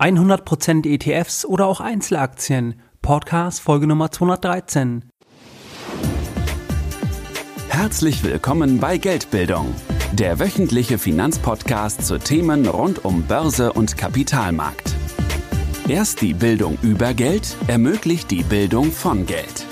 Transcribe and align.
100% 0.00 0.86
ETFs 0.86 1.44
oder 1.44 1.66
auch 1.66 1.80
Einzelaktien. 1.80 2.80
Podcast 3.02 3.60
Folge 3.60 3.86
Nummer 3.86 4.10
213. 4.10 5.04
Herzlich 7.68 8.24
willkommen 8.24 8.80
bei 8.80 8.96
Geldbildung, 8.96 9.74
der 10.12 10.40
wöchentliche 10.40 10.96
Finanzpodcast 10.96 12.06
zu 12.06 12.18
Themen 12.18 12.66
rund 12.66 13.04
um 13.04 13.24
Börse 13.24 13.74
und 13.74 13.98
Kapitalmarkt. 13.98 14.94
Erst 15.86 16.22
die 16.22 16.32
Bildung 16.32 16.78
über 16.80 17.12
Geld 17.12 17.56
ermöglicht 17.66 18.30
die 18.30 18.42
Bildung 18.42 18.92
von 18.92 19.26
Geld. 19.26 19.66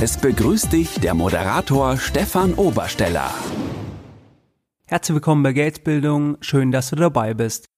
Es 0.00 0.16
begrüßt 0.16 0.72
dich 0.72 1.00
der 1.00 1.14
Moderator 1.14 1.96
Stefan 1.96 2.54
Obersteller. 2.54 3.34
Herzlich 4.86 5.14
willkommen 5.16 5.42
bei 5.42 5.52
Geldbildung, 5.52 6.36
schön, 6.40 6.70
dass 6.70 6.90
du 6.90 6.96
dabei 6.96 7.34
bist. 7.34 7.71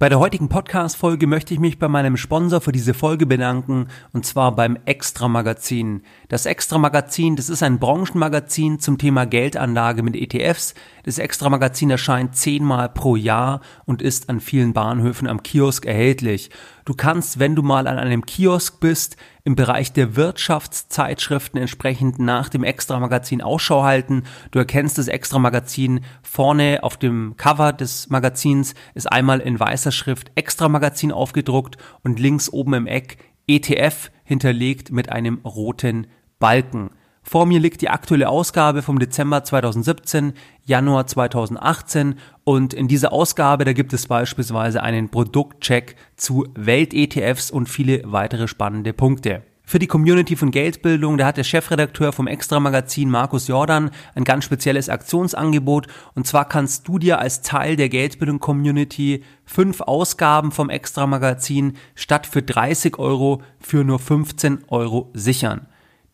Bei 0.00 0.08
der 0.08 0.18
heutigen 0.18 0.48
Podcast-Folge 0.48 1.28
möchte 1.28 1.54
ich 1.54 1.60
mich 1.60 1.78
bei 1.78 1.86
meinem 1.86 2.16
Sponsor 2.16 2.60
für 2.60 2.72
diese 2.72 2.94
Folge 2.94 3.26
bedanken, 3.26 3.86
und 4.12 4.26
zwar 4.26 4.56
beim 4.56 4.76
Extra 4.86 5.28
Magazin. 5.28 6.02
Das 6.28 6.46
Extra 6.46 6.78
Magazin, 6.78 7.36
das 7.36 7.48
ist 7.48 7.62
ein 7.62 7.78
Branchenmagazin 7.78 8.80
zum 8.80 8.98
Thema 8.98 9.24
Geldanlage 9.24 10.02
mit 10.02 10.16
ETFs. 10.16 10.74
Das 11.04 11.18
Extra 11.18 11.48
Magazin 11.48 11.90
erscheint 11.90 12.34
zehnmal 12.34 12.88
pro 12.88 13.14
Jahr 13.14 13.60
und 13.84 14.02
ist 14.02 14.30
an 14.30 14.40
vielen 14.40 14.72
Bahnhöfen 14.72 15.28
am 15.28 15.44
Kiosk 15.44 15.86
erhältlich. 15.86 16.50
Du 16.84 16.92
kannst, 16.92 17.38
wenn 17.38 17.54
du 17.54 17.62
mal 17.62 17.86
an 17.86 17.98
einem 17.98 18.26
Kiosk 18.26 18.78
bist, 18.78 19.16
im 19.42 19.56
Bereich 19.56 19.94
der 19.94 20.16
Wirtschaftszeitschriften 20.16 21.58
entsprechend 21.58 22.18
nach 22.18 22.50
dem 22.50 22.62
Extra-Magazin 22.62 23.40
Ausschau 23.40 23.84
halten. 23.84 24.24
Du 24.50 24.58
erkennst 24.58 24.98
das 24.98 25.08
Extra-Magazin 25.08 26.04
vorne 26.22 26.80
auf 26.82 26.98
dem 26.98 27.38
Cover 27.38 27.72
des 27.72 28.10
Magazins 28.10 28.74
ist 28.92 29.10
einmal 29.10 29.40
in 29.40 29.58
weißer 29.58 29.92
Schrift 29.92 30.30
Extra-Magazin 30.34 31.10
aufgedruckt 31.10 31.78
und 32.02 32.20
links 32.20 32.50
oben 32.50 32.74
im 32.74 32.86
Eck 32.86 33.16
ETF 33.46 34.10
hinterlegt 34.24 34.92
mit 34.92 35.10
einem 35.10 35.38
roten 35.38 36.06
Balken. 36.38 36.90
Vor 37.26 37.46
mir 37.46 37.58
liegt 37.58 37.80
die 37.80 37.88
aktuelle 37.88 38.28
Ausgabe 38.28 38.82
vom 38.82 38.98
Dezember 38.98 39.42
2017, 39.42 40.34
Januar 40.66 41.06
2018 41.06 42.16
und 42.44 42.74
in 42.74 42.86
dieser 42.86 43.14
Ausgabe, 43.14 43.64
da 43.64 43.72
gibt 43.72 43.94
es 43.94 44.06
beispielsweise 44.06 44.82
einen 44.82 45.08
Produktcheck 45.08 45.96
zu 46.16 46.46
Welt-ETFs 46.54 47.50
und 47.50 47.70
viele 47.70 48.02
weitere 48.04 48.46
spannende 48.46 48.92
Punkte. 48.92 49.42
Für 49.66 49.78
die 49.78 49.86
Community 49.86 50.36
von 50.36 50.50
Geldbildung, 50.50 51.16
da 51.16 51.24
hat 51.24 51.38
der 51.38 51.44
Chefredakteur 51.44 52.12
vom 52.12 52.26
Extra-Magazin 52.26 53.08
Markus 53.08 53.48
Jordan 53.48 53.90
ein 54.14 54.24
ganz 54.24 54.44
spezielles 54.44 54.90
Aktionsangebot. 54.90 55.86
Und 56.14 56.26
zwar 56.26 56.46
kannst 56.46 56.86
du 56.86 56.98
dir 56.98 57.18
als 57.18 57.40
Teil 57.40 57.74
der 57.76 57.88
Geldbildung-Community 57.88 59.24
fünf 59.46 59.80
Ausgaben 59.80 60.52
vom 60.52 60.68
Extra-Magazin 60.68 61.78
statt 61.94 62.26
für 62.26 62.42
30 62.42 62.98
Euro 62.98 63.40
für 63.58 63.84
nur 63.84 63.98
15 63.98 64.64
Euro 64.68 65.10
sichern. 65.14 65.66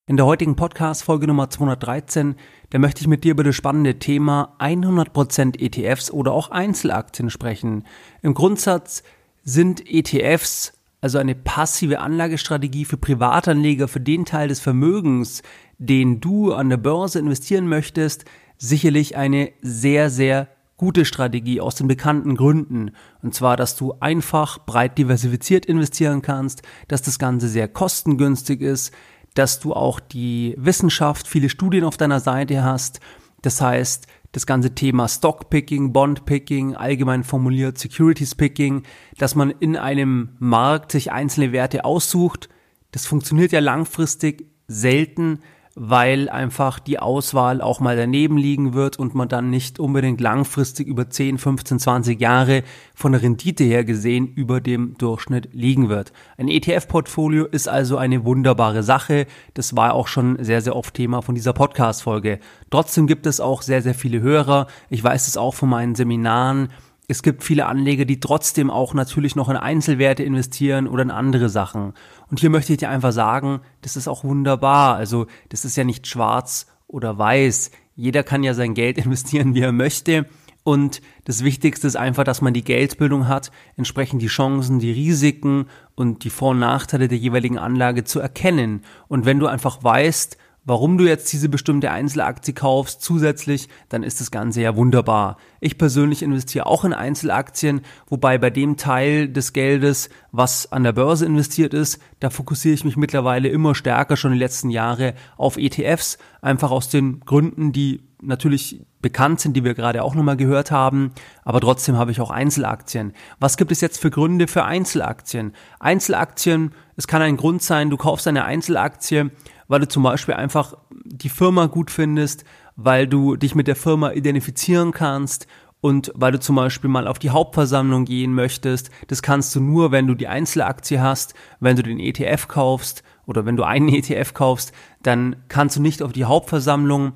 In 0.07 0.17
der 0.17 0.25
heutigen 0.25 0.57
Podcast 0.57 1.03
Folge 1.03 1.27
Nummer 1.27 1.51
213, 1.51 2.37
da 2.71 2.79
möchte 2.79 3.03
ich 3.03 3.09
mit 3.09 3.25
dir 3.25 3.33
über 3.33 3.45
das 3.45 3.57
spannende 3.57 3.99
Thema 3.99 4.57
100% 4.59 5.61
ETFs 5.61 6.11
oder 6.11 6.33
auch 6.33 6.51
Einzelaktien 6.51 7.29
sprechen. 7.29 7.85
Im 8.23 8.33
Grundsatz 8.33 9.03
sind 9.43 9.83
ETFs 9.87 10.73
also 11.01 11.19
eine 11.19 11.35
passive 11.35 12.01
Anlagestrategie 12.01 12.85
für 12.85 12.97
Privatanleger, 12.97 13.89
für 13.89 14.01
den 14.01 14.25
Teil 14.25 14.49
des 14.49 14.61
Vermögens, 14.61 15.43
den 15.79 16.21
du 16.21 16.53
an 16.53 16.69
der 16.69 16.77
Börse 16.77 17.19
investieren 17.19 17.69
möchtest, 17.69 18.25
sicherlich 18.57 19.17
eine 19.17 19.53
sehr, 19.63 20.11
sehr 20.11 20.49
gute 20.77 21.05
Strategie 21.05 21.61
aus 21.61 21.75
den 21.75 21.89
bekannten 21.89 22.37
Gründen. 22.37 22.93
Und 23.23 23.35
zwar, 23.35 23.57
dass 23.57 23.77
du 23.77 23.95
einfach 24.01 24.59
breit 24.65 24.97
diversifiziert 24.99 25.67
investieren 25.67 26.23
kannst, 26.23 26.63
dass 26.87 27.03
das 27.03 27.19
Ganze 27.19 27.49
sehr 27.49 27.69
kostengünstig 27.69 28.61
ist, 28.61 28.93
dass 29.35 29.61
du 29.61 29.75
auch 29.75 30.01
die 30.01 30.55
Wissenschaft, 30.57 31.29
viele 31.29 31.49
Studien 31.49 31.85
auf 31.85 31.97
deiner 31.97 32.21
Seite 32.21 32.65
hast. 32.65 33.01
Das 33.43 33.61
heißt, 33.61 34.07
das 34.33 34.47
ganze 34.47 34.75
Thema 34.75 35.09
Stockpicking, 35.09 35.93
Bondpicking, 35.93 36.77
allgemein 36.77 37.25
formuliert 37.25 37.79
Securities 37.79 38.35
Picking, 38.35 38.83
dass 39.17 39.35
man 39.35 39.51
in 39.51 39.77
einem 39.77 40.31
Markt 40.39 40.93
sich 40.93 41.13
einzelne 41.13 41.53
Werte 41.53 41.85
aussucht. 41.85 42.49
Das 42.91 43.07
funktioniert 43.07 43.53
ja 43.53 43.61
langfristig 43.61 44.47
selten, 44.67 45.41
weil 45.81 46.29
einfach 46.29 46.81
die 46.81 46.99
Auswahl 46.99 47.61
auch 47.61 47.79
mal 47.79 47.97
daneben 47.97 48.37
liegen 48.37 48.75
wird 48.75 48.99
und 48.99 49.15
man 49.15 49.29
dann 49.29 49.49
nicht 49.49 49.79
unbedingt 49.79 50.21
langfristig 50.21 50.89
über 50.89 51.09
10, 51.09 51.39
15, 51.39 51.79
20 51.79 52.21
Jahre 52.21 52.65
von 52.97 53.13
der 53.13 53.23
Rendite 53.23 53.63
her 53.63 53.85
gesehen 53.85 54.27
über 54.35 54.61
dem 54.61 54.99
Durchschnitt 54.99 55.51
liegen 55.53 55.89
wird. 55.89 56.13
Ein 56.37 56.49
ETF-Portfolio 56.49 57.45
ist 57.45 57.69
also 57.69 57.97
eine 57.97 58.25
wunderbare 58.25 58.83
Sache. 58.83 59.27
Das 59.55 59.77
war 59.77 59.95
auch 59.95 60.09
schon 60.09 60.43
sehr, 60.43 60.63
sehr 60.63 60.75
oft 60.75 60.95
Thema 60.95 61.23
von 61.23 61.37
dieser 61.37 61.53
Podcast-Folge. 61.53 62.41
Trotzdem 62.71 63.07
gibt 63.07 63.27
es 63.27 63.41
auch 63.41 63.63
sehr, 63.63 63.81
sehr 63.81 63.95
viele 63.95 64.21
Hörer. 64.21 64.67
Ich 64.91 65.05
weiß 65.05 65.29
es 65.29 65.37
auch 65.37 65.55
von 65.55 65.69
meinen 65.69 65.95
Seminaren 65.95 66.71
es 67.11 67.23
gibt 67.23 67.43
viele 67.43 67.67
Anleger, 67.67 68.05
die 68.05 68.21
trotzdem 68.21 68.71
auch 68.71 68.93
natürlich 68.93 69.35
noch 69.35 69.49
in 69.49 69.57
Einzelwerte 69.57 70.23
investieren 70.23 70.87
oder 70.87 71.03
in 71.03 71.11
andere 71.11 71.49
Sachen. 71.49 71.95
Und 72.31 72.41
hier 72.41 72.51
möchte 72.51 72.73
ich 72.73 72.79
dir 72.79 72.91
einfach 72.91 73.13
sagen, 73.13 73.61
das 73.81 73.97
ist 73.97 74.09
auch 74.09 74.25
wunderbar. 74.25 74.97
Also 74.97 75.27
das 75.49 75.65
ist 75.65 75.77
ja 75.77 75.85
nicht 75.85 76.07
schwarz 76.07 76.67
oder 76.87 77.17
weiß. 77.17 77.71
Jeder 77.97 78.23
kann 78.23 78.43
ja 78.43 78.53
sein 78.53 78.75
Geld 78.75 78.99
investieren, 79.05 79.55
wie 79.55 79.63
er 79.63 79.73
möchte. 79.73 80.27
Und 80.65 81.01
das 81.25 81.45
Wichtigste 81.45 81.87
ist 81.87 81.97
einfach, 81.97 82.25
dass 82.25 82.43
man 82.43 82.53
die 82.53 82.65
Geldbildung 82.65 83.27
hat, 83.27 83.53
entsprechend 83.79 84.21
die 84.21 84.27
Chancen, 84.27 84.79
die 84.79 84.93
Risiken 84.93 85.65
und 85.95 86.25
die 86.25 86.31
Vor- 86.31 86.51
und 86.51 86.59
Nachteile 86.59 87.09
der 87.09 87.17
jeweiligen 87.17 87.57
Anlage 87.57 88.05
zu 88.05 88.21
erkennen. 88.21 88.83
Und 89.09 89.25
wenn 89.25 89.39
du 89.39 89.47
einfach 89.47 89.83
weißt, 89.83 90.37
warum 90.69 90.99
du 90.99 91.07
jetzt 91.07 91.33
diese 91.33 91.49
bestimmte 91.49 91.91
Einzelaktie 91.91 92.53
kaufst 92.53 93.01
zusätzlich, 93.01 93.69
dann 93.89 94.03
ist 94.03 94.21
das 94.21 94.31
Ganze 94.31 94.61
ja 94.61 94.77
wunderbar. 94.77 95.39
Ich 95.61 95.79
persönlich 95.79 96.23
investiere 96.23 96.67
auch 96.67 96.85
in 96.85 96.93
Einzelaktien, 96.93 97.81
wobei 98.07 98.37
bei 98.37 98.51
dem 98.51 98.77
Teil 98.77 99.31
des 99.31 99.55
Geldes, 99.55 100.11
was 100.31 100.71
an 100.71 100.85
der 100.85 100.93
Börse 100.93 101.25
investiert 101.25 101.73
ist, 101.73 102.01
da 102.21 102.29
fokussiere 102.29 102.75
ich 102.75 102.85
mich 102.85 102.99
mittlerweile 102.99 103.49
immer 103.49 103.75
stärker 103.75 104.19
schon 104.19 104.33
die 104.33 104.39
letzten 104.39 104.69
Jahre 104.69 105.15
auf 105.39 105.57
ETFs, 105.57 106.19
einfach 106.43 106.71
aus 106.71 106.91
den 106.91 107.21
Gründen, 107.21 107.73
die 107.73 108.03
natürlich 108.21 108.85
bekannt 109.01 109.41
sind, 109.41 109.57
die 109.57 109.65
wir 109.65 109.75
gerade 109.75 110.03
auch 110.03 110.15
nochmal 110.15 110.37
gehört 110.37 110.71
haben, 110.71 111.13
aber 111.45 111.61
trotzdem 111.61 111.97
habe 111.97 112.11
ich 112.11 112.21
auch 112.21 112.31
Einzelaktien. 112.31 113.13
Was 113.39 113.57
gibt 113.57 113.73
es 113.73 113.81
jetzt 113.81 114.01
für 114.01 114.11
Gründe 114.11 114.49
für 114.49 114.65
Einzelaktien? 114.65 115.55
Einzelaktien, 115.79 116.73
es 116.99 117.07
kann 117.07 117.23
ein 117.23 117.37
Grund 117.37 117.63
sein, 117.63 117.91
du 117.91 117.97
kaufst 117.97 118.27
eine 118.27 118.45
Einzelaktie, 118.45 119.31
weil 119.69 119.79
du 119.79 119.87
zum 119.87 120.03
Beispiel 120.03 120.35
einfach 120.35 120.75
die 121.05 121.29
Firma 121.29 121.67
gut 121.67 121.93
findest, 121.93 122.45
weil 122.75 123.07
du 123.07 123.37
dich 123.37 123.55
mit 123.55 123.69
der 123.69 123.77
Firma 123.77 124.11
identifizieren 124.11 124.91
kannst 124.91 125.47
und 125.81 126.11
weil 126.17 126.33
du 126.33 126.41
zum 126.41 126.57
Beispiel 126.57 126.91
mal 126.91 127.07
auf 127.07 127.21
die 127.21 127.31
Hauptversammlung 127.31 128.05
gehen 128.05 128.35
möchtest. 128.35 128.91
Das 129.07 129.23
kannst 129.23 129.55
du 129.55 129.61
nur, 129.61 129.93
wenn 129.93 130.09
du 130.09 130.15
die 130.15 130.27
Einzelaktie 130.27 131.01
hast, 131.01 131.35
wenn 131.61 131.77
du 131.77 131.85
den 131.85 132.01
ETF 132.01 132.49
kaufst 132.49 133.05
oder 133.27 133.47
wenn 133.47 133.57
du 133.57 133.63
einen 133.63 133.89
ETF 133.95 134.35
kaufst, 134.35 134.73
dann 135.01 135.37
kannst 135.47 135.77
du 135.77 135.81
nicht 135.81 136.03
auf 136.03 136.13
die 136.13 136.25
Hauptversammlung, 136.25 137.13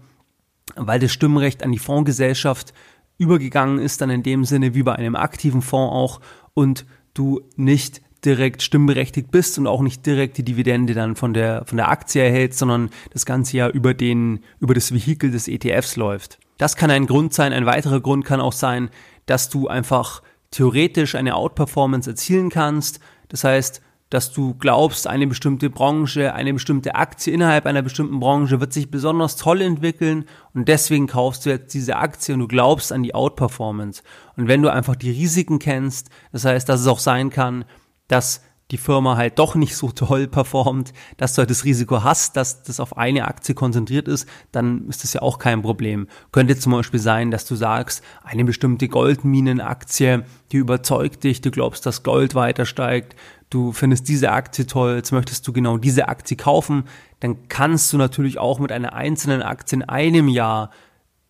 weil 0.76 1.00
das 1.00 1.10
Stimmrecht 1.10 1.64
an 1.64 1.72
die 1.72 1.80
Fondsgesellschaft 1.80 2.72
übergegangen 3.18 3.80
ist, 3.80 4.00
dann 4.00 4.10
in 4.10 4.22
dem 4.22 4.44
Sinne 4.44 4.76
wie 4.76 4.84
bei 4.84 4.94
einem 4.94 5.16
aktiven 5.16 5.60
Fonds 5.60 5.92
auch 5.92 6.20
und 6.54 6.86
du 7.14 7.40
nicht 7.56 8.00
direkt 8.24 8.62
stimmberechtigt 8.62 9.30
bist 9.30 9.58
und 9.58 9.66
auch 9.66 9.82
nicht 9.82 10.06
direkt 10.06 10.38
die 10.38 10.44
Dividende 10.44 10.94
dann 10.94 11.16
von 11.16 11.34
der, 11.34 11.64
von 11.66 11.76
der 11.76 11.88
Aktie 11.88 12.22
erhältst, 12.22 12.58
sondern 12.58 12.90
das 13.12 13.26
Ganze 13.26 13.56
ja 13.56 13.68
über 13.68 13.94
den, 13.94 14.40
über 14.60 14.74
das 14.74 14.92
Vehikel 14.92 15.30
des 15.30 15.48
ETFs 15.48 15.96
läuft. 15.96 16.38
Das 16.58 16.76
kann 16.76 16.90
ein 16.90 17.06
Grund 17.06 17.34
sein. 17.34 17.52
Ein 17.52 17.66
weiterer 17.66 18.00
Grund 18.00 18.24
kann 18.24 18.40
auch 18.40 18.52
sein, 18.52 18.90
dass 19.26 19.48
du 19.48 19.68
einfach 19.68 20.22
theoretisch 20.52 21.14
eine 21.14 21.34
Outperformance 21.34 22.08
erzielen 22.08 22.50
kannst. 22.50 23.00
Das 23.28 23.42
heißt, 23.42 23.82
dass 24.12 24.30
du 24.30 24.54
glaubst, 24.54 25.06
eine 25.06 25.26
bestimmte 25.26 25.70
Branche, 25.70 26.34
eine 26.34 26.52
bestimmte 26.52 26.94
Aktie 26.96 27.32
innerhalb 27.32 27.64
einer 27.64 27.80
bestimmten 27.80 28.20
Branche 28.20 28.60
wird 28.60 28.74
sich 28.74 28.90
besonders 28.90 29.36
toll 29.36 29.62
entwickeln 29.62 30.26
und 30.52 30.68
deswegen 30.68 31.06
kaufst 31.06 31.46
du 31.46 31.50
jetzt 31.50 31.72
diese 31.72 31.96
Aktie 31.96 32.34
und 32.34 32.40
du 32.40 32.46
glaubst 32.46 32.92
an 32.92 33.02
die 33.02 33.14
Outperformance. 33.14 34.02
Und 34.36 34.48
wenn 34.48 34.60
du 34.60 34.70
einfach 34.70 34.96
die 34.96 35.10
Risiken 35.10 35.58
kennst, 35.58 36.10
das 36.30 36.44
heißt, 36.44 36.68
dass 36.68 36.82
es 36.82 36.88
auch 36.88 36.98
sein 36.98 37.30
kann, 37.30 37.64
dass 38.12 38.42
die 38.70 38.78
Firma 38.78 39.16
halt 39.16 39.38
doch 39.38 39.54
nicht 39.54 39.76
so 39.76 39.90
toll 39.90 40.26
performt, 40.26 40.92
dass 41.18 41.34
du 41.34 41.40
halt 41.40 41.50
das 41.50 41.64
Risiko 41.64 42.02
hast, 42.02 42.36
dass 42.36 42.62
das 42.62 42.80
auf 42.80 42.96
eine 42.96 43.26
Aktie 43.28 43.54
konzentriert 43.54 44.08
ist, 44.08 44.26
dann 44.50 44.88
ist 44.88 45.04
das 45.04 45.12
ja 45.12 45.20
auch 45.20 45.38
kein 45.38 45.60
Problem. 45.60 46.08
Könnte 46.32 46.56
zum 46.56 46.72
Beispiel 46.72 46.98
sein, 46.98 47.30
dass 47.30 47.44
du 47.44 47.54
sagst, 47.54 48.02
eine 48.24 48.44
bestimmte 48.44 48.88
Goldminenaktie, 48.88 50.24
die 50.52 50.56
überzeugt 50.56 51.22
dich, 51.22 51.42
du 51.42 51.50
glaubst, 51.50 51.84
dass 51.84 52.02
Gold 52.02 52.34
weiter 52.34 52.64
steigt, 52.64 53.14
du 53.50 53.72
findest 53.72 54.08
diese 54.08 54.32
Aktie 54.32 54.66
toll, 54.66 54.96
jetzt 54.96 55.12
möchtest 55.12 55.46
du 55.46 55.52
genau 55.52 55.76
diese 55.76 56.08
Aktie 56.08 56.38
kaufen, 56.38 56.84
dann 57.20 57.48
kannst 57.48 57.92
du 57.92 57.98
natürlich 57.98 58.38
auch 58.38 58.58
mit 58.58 58.72
einer 58.72 58.94
einzelnen 58.94 59.42
Aktie 59.42 59.76
in 59.76 59.82
einem 59.82 60.28
Jahr 60.28 60.70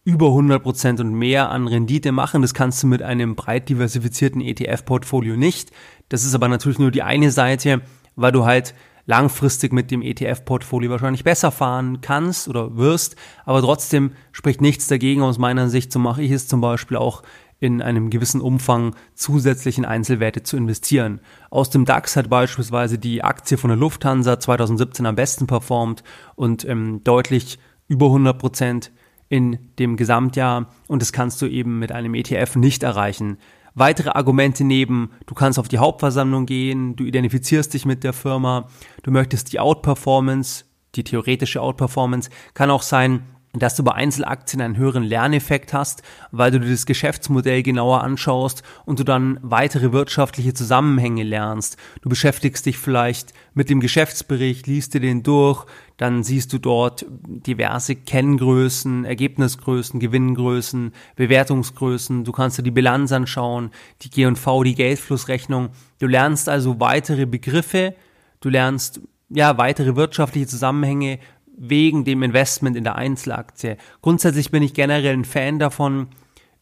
über 0.04 0.26
100% 0.26 1.00
und 1.00 1.14
mehr 1.14 1.50
an 1.50 1.68
Rendite 1.68 2.12
machen. 2.12 2.42
Das 2.42 2.54
kannst 2.54 2.82
du 2.82 2.86
mit 2.86 3.02
einem 3.02 3.36
breit 3.36 3.68
diversifizierten 3.68 4.40
ETF-Portfolio 4.40 5.36
nicht. 5.36 5.70
Das 6.08 6.24
ist 6.24 6.34
aber 6.34 6.48
natürlich 6.48 6.78
nur 6.78 6.90
die 6.90 7.02
eine 7.02 7.30
Seite, 7.30 7.82
weil 8.16 8.32
du 8.32 8.44
halt 8.44 8.74
langfristig 9.06 9.72
mit 9.72 9.90
dem 9.90 10.02
ETF-Portfolio 10.02 10.90
wahrscheinlich 10.90 11.24
besser 11.24 11.50
fahren 11.50 12.00
kannst 12.00 12.48
oder 12.48 12.76
wirst. 12.76 13.16
Aber 13.44 13.60
trotzdem 13.60 14.12
spricht 14.32 14.60
nichts 14.60 14.86
dagegen 14.86 15.22
aus 15.22 15.38
meiner 15.38 15.68
Sicht. 15.68 15.92
So 15.92 15.98
mache 15.98 16.22
ich 16.22 16.30
es 16.30 16.48
zum 16.48 16.60
Beispiel 16.60 16.96
auch 16.96 17.22
in 17.58 17.80
einem 17.80 18.10
gewissen 18.10 18.40
Umfang 18.40 18.96
zusätzlich 19.14 19.78
in 19.78 19.84
Einzelwerte 19.84 20.42
zu 20.42 20.56
investieren. 20.56 21.20
Aus 21.48 21.70
dem 21.70 21.84
DAX 21.84 22.16
hat 22.16 22.28
beispielsweise 22.28 22.98
die 22.98 23.22
Aktie 23.22 23.56
von 23.56 23.68
der 23.68 23.76
Lufthansa 23.76 24.40
2017 24.40 25.06
am 25.06 25.14
besten 25.14 25.46
performt 25.46 26.02
und 26.34 26.64
ähm, 26.64 27.02
deutlich 27.04 27.60
über 27.86 28.06
100 28.06 28.36
Prozent 28.36 28.90
in 29.32 29.58
dem 29.78 29.96
Gesamtjahr 29.96 30.66
und 30.88 31.00
das 31.00 31.10
kannst 31.10 31.40
du 31.40 31.46
eben 31.46 31.78
mit 31.78 31.90
einem 31.90 32.14
ETF 32.14 32.56
nicht 32.56 32.82
erreichen. 32.82 33.38
Weitere 33.74 34.10
Argumente 34.10 34.62
neben, 34.62 35.12
du 35.24 35.34
kannst 35.34 35.58
auf 35.58 35.68
die 35.68 35.78
Hauptversammlung 35.78 36.44
gehen, 36.44 36.96
du 36.96 37.04
identifizierst 37.04 37.72
dich 37.72 37.86
mit 37.86 38.04
der 38.04 38.12
Firma, 38.12 38.68
du 39.02 39.10
möchtest 39.10 39.54
die 39.54 39.58
Outperformance, 39.58 40.66
die 40.96 41.04
theoretische 41.04 41.62
Outperformance, 41.62 42.28
kann 42.52 42.70
auch 42.70 42.82
sein, 42.82 43.22
dass 43.54 43.76
du 43.76 43.84
bei 43.84 43.92
Einzelaktien 43.92 44.62
einen 44.62 44.76
höheren 44.76 45.02
Lerneffekt 45.02 45.74
hast, 45.74 46.02
weil 46.30 46.50
du 46.50 46.60
dir 46.60 46.70
das 46.70 46.86
Geschäftsmodell 46.86 47.62
genauer 47.62 48.02
anschaust 48.02 48.62
und 48.86 48.98
du 48.98 49.04
dann 49.04 49.38
weitere 49.42 49.92
wirtschaftliche 49.92 50.54
Zusammenhänge 50.54 51.22
lernst. 51.22 51.76
Du 52.00 52.08
beschäftigst 52.08 52.64
dich 52.64 52.78
vielleicht 52.78 53.34
mit 53.52 53.68
dem 53.68 53.80
Geschäftsbericht, 53.80 54.66
liest 54.66 54.94
dir 54.94 55.00
den 55.00 55.22
durch, 55.22 55.66
dann 55.98 56.22
siehst 56.22 56.52
du 56.54 56.58
dort 56.58 57.04
diverse 57.10 57.94
Kenngrößen, 57.94 59.04
Ergebnisgrößen, 59.04 60.00
Gewinngrößen, 60.00 60.92
Bewertungsgrößen. 61.16 62.24
Du 62.24 62.32
kannst 62.32 62.58
dir 62.58 62.62
die 62.62 62.70
Bilanz 62.70 63.12
anschauen, 63.12 63.70
die 64.00 64.10
G&V, 64.10 64.64
die 64.64 64.74
Geldflussrechnung. 64.74 65.68
Du 65.98 66.06
lernst 66.06 66.48
also 66.48 66.80
weitere 66.80 67.26
Begriffe, 67.26 67.94
du 68.40 68.48
lernst 68.48 69.00
ja 69.28 69.58
weitere 69.58 69.94
wirtschaftliche 69.96 70.46
Zusammenhänge 70.46 71.18
wegen 71.56 72.04
dem 72.04 72.22
Investment 72.22 72.76
in 72.76 72.84
der 72.84 72.96
Einzelaktie. 72.96 73.76
Grundsätzlich 74.00 74.50
bin 74.50 74.62
ich 74.62 74.74
generell 74.74 75.14
ein 75.14 75.24
Fan 75.24 75.58
davon, 75.58 76.08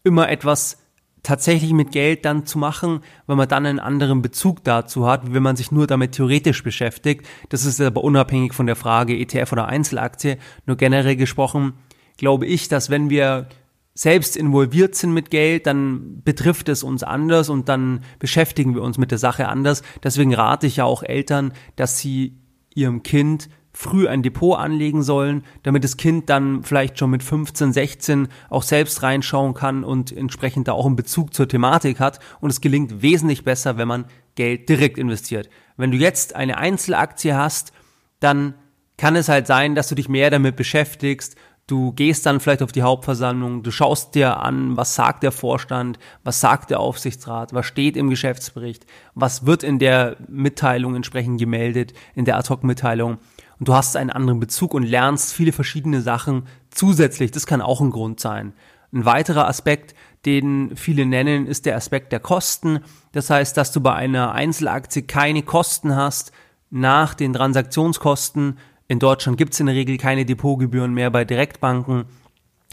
immer 0.02 0.28
etwas 0.28 0.78
tatsächlich 1.22 1.72
mit 1.72 1.92
Geld 1.92 2.24
dann 2.24 2.46
zu 2.46 2.58
machen, 2.58 3.00
weil 3.26 3.36
man 3.36 3.48
dann 3.48 3.66
einen 3.66 3.78
anderen 3.78 4.22
Bezug 4.22 4.64
dazu 4.64 5.06
hat, 5.06 5.32
wenn 5.34 5.42
man 5.42 5.56
sich 5.56 5.70
nur 5.70 5.86
damit 5.86 6.12
theoretisch 6.12 6.62
beschäftigt. 6.62 7.26
Das 7.50 7.64
ist 7.64 7.80
aber 7.80 8.02
unabhängig 8.02 8.54
von 8.54 8.66
der 8.66 8.76
Frage 8.76 9.16
ETF 9.18 9.52
oder 9.52 9.66
Einzelaktie. 9.66 10.38
Nur 10.66 10.76
generell 10.76 11.16
gesprochen 11.16 11.74
glaube 12.16 12.46
ich, 12.46 12.68
dass 12.68 12.90
wenn 12.90 13.10
wir 13.10 13.48
selbst 13.94 14.36
involviert 14.36 14.94
sind 14.94 15.12
mit 15.12 15.30
Geld, 15.30 15.66
dann 15.66 16.22
betrifft 16.22 16.68
es 16.68 16.82
uns 16.82 17.02
anders 17.02 17.48
und 17.48 17.68
dann 17.68 18.02
beschäftigen 18.18 18.74
wir 18.74 18.82
uns 18.82 18.98
mit 18.98 19.10
der 19.10 19.18
Sache 19.18 19.48
anders. 19.48 19.82
Deswegen 20.02 20.34
rate 20.34 20.66
ich 20.66 20.76
ja 20.76 20.84
auch 20.84 21.02
Eltern, 21.02 21.52
dass 21.76 21.98
sie 21.98 22.38
ihrem 22.74 23.02
Kind 23.02 23.48
früh 23.72 24.08
ein 24.08 24.22
Depot 24.22 24.58
anlegen 24.58 25.02
sollen, 25.02 25.44
damit 25.62 25.84
das 25.84 25.96
Kind 25.96 26.28
dann 26.28 26.62
vielleicht 26.62 26.98
schon 26.98 27.10
mit 27.10 27.22
15, 27.22 27.72
16 27.72 28.28
auch 28.48 28.62
selbst 28.62 29.02
reinschauen 29.02 29.54
kann 29.54 29.84
und 29.84 30.10
entsprechend 30.12 30.68
da 30.68 30.72
auch 30.72 30.86
einen 30.86 30.96
Bezug 30.96 31.34
zur 31.34 31.48
Thematik 31.48 32.00
hat. 32.00 32.18
Und 32.40 32.50
es 32.50 32.60
gelingt 32.60 33.02
wesentlich 33.02 33.44
besser, 33.44 33.76
wenn 33.76 33.88
man 33.88 34.06
Geld 34.34 34.68
direkt 34.68 34.98
investiert. 34.98 35.48
Wenn 35.76 35.90
du 35.90 35.96
jetzt 35.96 36.34
eine 36.34 36.58
Einzelaktie 36.58 37.34
hast, 37.34 37.72
dann 38.18 38.54
kann 38.96 39.16
es 39.16 39.28
halt 39.28 39.46
sein, 39.46 39.74
dass 39.74 39.88
du 39.88 39.94
dich 39.94 40.08
mehr 40.08 40.30
damit 40.30 40.56
beschäftigst. 40.56 41.36
Du 41.66 41.92
gehst 41.92 42.26
dann 42.26 42.40
vielleicht 42.40 42.62
auf 42.62 42.72
die 42.72 42.82
Hauptversammlung, 42.82 43.62
du 43.62 43.70
schaust 43.70 44.16
dir 44.16 44.38
an, 44.38 44.76
was 44.76 44.96
sagt 44.96 45.22
der 45.22 45.30
Vorstand, 45.30 46.00
was 46.24 46.40
sagt 46.40 46.70
der 46.70 46.80
Aufsichtsrat, 46.80 47.54
was 47.54 47.64
steht 47.64 47.96
im 47.96 48.10
Geschäftsbericht, 48.10 48.86
was 49.14 49.46
wird 49.46 49.62
in 49.62 49.78
der 49.78 50.16
Mitteilung 50.28 50.96
entsprechend 50.96 51.38
gemeldet, 51.38 51.94
in 52.16 52.24
der 52.24 52.36
Ad-Hoc-Mitteilung 52.38 53.18
und 53.60 53.68
du 53.68 53.74
hast 53.74 53.96
einen 53.96 54.10
anderen 54.10 54.40
Bezug 54.40 54.72
und 54.72 54.82
lernst 54.82 55.34
viele 55.34 55.52
verschiedene 55.52 56.00
Sachen 56.00 56.44
zusätzlich. 56.70 57.30
Das 57.30 57.46
kann 57.46 57.60
auch 57.60 57.82
ein 57.82 57.90
Grund 57.90 58.18
sein. 58.18 58.54
Ein 58.92 59.04
weiterer 59.04 59.46
Aspekt, 59.46 59.94
den 60.24 60.74
viele 60.76 61.04
nennen, 61.04 61.46
ist 61.46 61.66
der 61.66 61.76
Aspekt 61.76 62.10
der 62.10 62.20
Kosten. 62.20 62.80
Das 63.12 63.28
heißt, 63.28 63.56
dass 63.56 63.70
du 63.70 63.80
bei 63.80 63.94
einer 63.94 64.32
Einzelaktie 64.32 65.02
keine 65.02 65.42
Kosten 65.42 65.94
hast 65.94 66.32
nach 66.70 67.12
den 67.12 67.34
Transaktionskosten. 67.34 68.58
In 68.88 68.98
Deutschland 68.98 69.36
gibt 69.36 69.52
es 69.52 69.60
in 69.60 69.66
der 69.66 69.74
Regel 69.74 69.98
keine 69.98 70.24
Depotgebühren 70.24 70.94
mehr 70.94 71.10
bei 71.10 71.26
Direktbanken. 71.26 72.06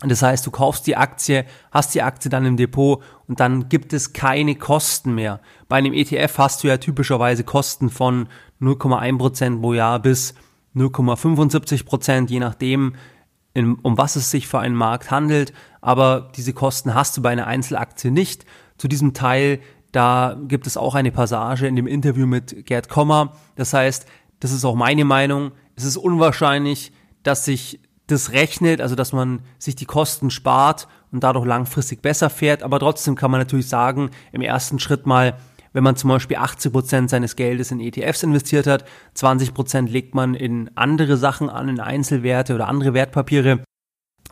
Das 0.02 0.22
heißt, 0.22 0.46
du 0.48 0.52
kaufst 0.52 0.88
die 0.88 0.96
Aktie, 0.96 1.46
hast 1.72 1.96
die 1.96 2.02
Aktie 2.02 2.30
dann 2.30 2.46
im 2.46 2.56
Depot 2.56 3.04
und 3.28 3.42
dann 3.42 3.68
gibt 3.68 3.92
es 3.92 4.14
keine 4.14 4.56
Kosten 4.56 5.16
mehr. 5.16 5.42
Bei 5.68 5.76
einem 5.78 5.94
ETF 5.94 6.38
hast 6.38 6.64
du 6.64 6.70
ja 6.70 6.78
typischerweise 6.78 7.44
Kosten 7.44 7.90
von 7.90 8.30
0,1% 8.62 9.60
pro 9.60 9.74
Jahr 9.74 10.00
bis 10.00 10.34
0,75 10.78 11.86
Prozent, 11.86 12.30
je 12.30 12.40
nachdem, 12.40 12.94
in, 13.54 13.76
um 13.76 13.98
was 13.98 14.16
es 14.16 14.32
sich 14.32 14.48
für 14.48 14.60
einen 14.60 14.76
Markt 14.76 15.12
handelt. 15.12 15.54
Aber 15.82 16.32
diese 16.36 16.54
Kosten 16.54 16.94
hast 16.94 17.18
du 17.18 17.22
bei 17.22 17.32
einer 17.32 17.48
Einzelaktie 17.48 18.12
nicht. 18.12 18.46
Zu 18.78 18.88
diesem 18.88 19.14
Teil, 19.14 19.60
da 19.92 20.38
gibt 20.48 20.68
es 20.68 20.78
auch 20.78 20.96
eine 20.96 21.12
Passage 21.12 21.68
in 21.68 21.76
dem 21.76 21.88
Interview 21.88 22.28
mit 22.28 22.66
Gerd 22.66 22.90
Kommer. 22.90 23.34
Das 23.56 23.74
heißt, 23.74 24.06
das 24.40 24.52
ist 24.52 24.66
auch 24.66 24.76
meine 24.76 25.06
Meinung. 25.06 25.52
Es 25.76 25.84
ist 25.84 25.98
unwahrscheinlich, 25.98 26.92
dass 27.24 27.46
sich 27.46 27.80
das 28.06 28.32
rechnet, 28.32 28.80
also 28.80 28.96
dass 28.96 29.12
man 29.12 29.42
sich 29.58 29.76
die 29.76 29.86
Kosten 29.86 30.30
spart 30.30 30.88
und 31.12 31.24
dadurch 31.24 31.46
langfristig 31.46 32.02
besser 32.02 32.30
fährt. 32.30 32.64
Aber 32.64 32.80
trotzdem 32.80 33.16
kann 33.16 33.32
man 33.32 33.40
natürlich 33.40 33.68
sagen, 33.68 34.12
im 34.32 34.42
ersten 34.42 34.80
Schritt 34.80 35.06
mal, 35.06 35.38
wenn 35.78 35.84
man 35.84 35.96
zum 35.96 36.08
Beispiel 36.08 36.38
80 36.38 36.72
Prozent 36.72 37.10
seines 37.12 37.36
Geldes 37.36 37.70
in 37.70 37.80
ETFs 37.80 38.24
investiert 38.24 38.66
hat, 38.66 38.84
20 39.14 39.54
Prozent 39.54 39.92
legt 39.92 40.16
man 40.16 40.34
in 40.34 40.72
andere 40.74 41.18
Sachen 41.18 41.52
an, 41.52 41.70
in 41.70 41.80
Einzelwerte 41.80 42.56
oder 42.56 42.68
andere 42.68 42.96
Wertpapiere, 42.96 43.60